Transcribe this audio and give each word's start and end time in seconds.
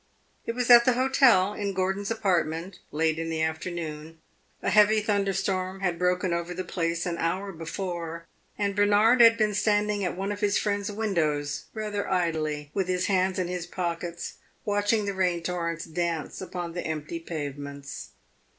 It 0.47 0.55
was 0.55 0.71
at 0.71 0.83
the 0.85 0.93
hotel, 0.93 1.53
in 1.53 1.73
Gordon's 1.73 2.09
apartment, 2.09 2.79
late 2.91 3.19
in 3.19 3.29
the 3.29 3.43
afternoon. 3.43 4.17
A 4.63 4.71
heavy 4.71 4.99
thunder 4.99 5.31
storm 5.31 5.81
had 5.81 5.99
broken 5.99 6.33
over 6.33 6.55
the 6.55 6.63
place 6.63 7.05
an 7.05 7.19
hour 7.19 7.51
before, 7.51 8.25
and 8.57 8.75
Bernard 8.75 9.21
had 9.21 9.37
been 9.37 9.53
standing 9.53 10.03
at 10.03 10.17
one 10.17 10.31
of 10.31 10.39
his 10.39 10.57
friend's 10.57 10.91
windows, 10.91 11.65
rather 11.75 12.09
idly, 12.09 12.71
with 12.73 12.87
his 12.87 13.05
hands 13.05 13.37
in 13.37 13.47
his 13.47 13.67
pockets, 13.67 14.37
watching 14.65 15.05
the 15.05 15.13
rain 15.13 15.43
torrents 15.43 15.85
dance 15.85 16.41
upon 16.41 16.73
the 16.73 16.81
empty 16.83 17.19
pavements. 17.19 18.09